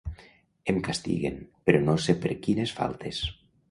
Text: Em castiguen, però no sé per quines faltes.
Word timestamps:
Em 0.73 0.79
castiguen, 0.87 1.37
però 1.69 1.85
no 1.87 1.97
sé 2.09 2.19
per 2.27 2.37
quines 2.49 2.79
faltes. 2.83 3.27